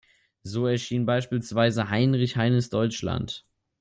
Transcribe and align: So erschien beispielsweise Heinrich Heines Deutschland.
So 0.41 0.65
erschien 0.65 1.05
beispielsweise 1.05 1.91
Heinrich 1.91 2.35
Heines 2.35 2.71
Deutschland. 2.71 3.45